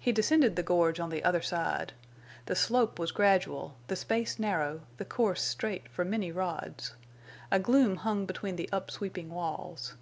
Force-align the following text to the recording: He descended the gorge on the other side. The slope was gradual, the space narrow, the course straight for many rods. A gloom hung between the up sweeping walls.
He 0.00 0.12
descended 0.12 0.54
the 0.54 0.62
gorge 0.62 1.00
on 1.00 1.10
the 1.10 1.24
other 1.24 1.42
side. 1.42 1.94
The 2.46 2.54
slope 2.54 2.96
was 3.00 3.10
gradual, 3.10 3.74
the 3.88 3.96
space 3.96 4.38
narrow, 4.38 4.82
the 4.98 5.04
course 5.04 5.42
straight 5.42 5.88
for 5.88 6.04
many 6.04 6.30
rods. 6.30 6.94
A 7.50 7.58
gloom 7.58 7.96
hung 7.96 8.24
between 8.24 8.54
the 8.54 8.68
up 8.72 8.88
sweeping 8.88 9.30
walls. 9.30 9.96